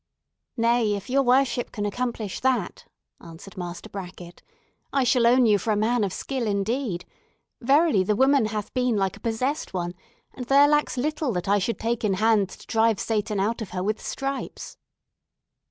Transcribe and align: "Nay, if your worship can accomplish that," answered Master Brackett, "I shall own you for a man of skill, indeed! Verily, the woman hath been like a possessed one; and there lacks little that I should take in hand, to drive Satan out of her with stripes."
"Nay, 0.57 0.95
if 0.95 1.11
your 1.11 1.21
worship 1.21 1.71
can 1.71 1.85
accomplish 1.85 2.39
that," 2.39 2.85
answered 3.23 3.55
Master 3.55 3.87
Brackett, 3.87 4.41
"I 4.91 5.03
shall 5.03 5.27
own 5.27 5.45
you 5.45 5.59
for 5.59 5.69
a 5.71 5.75
man 5.75 6.03
of 6.03 6.11
skill, 6.11 6.47
indeed! 6.47 7.05
Verily, 7.61 8.03
the 8.03 8.15
woman 8.15 8.45
hath 8.47 8.73
been 8.73 8.95
like 8.97 9.15
a 9.17 9.19
possessed 9.19 9.75
one; 9.75 9.93
and 10.33 10.47
there 10.47 10.67
lacks 10.67 10.97
little 10.97 11.31
that 11.33 11.47
I 11.47 11.59
should 11.59 11.77
take 11.77 12.03
in 12.03 12.15
hand, 12.15 12.49
to 12.49 12.65
drive 12.65 12.99
Satan 12.99 13.39
out 13.39 13.61
of 13.61 13.69
her 13.77 13.83
with 13.83 14.01
stripes." 14.01 14.75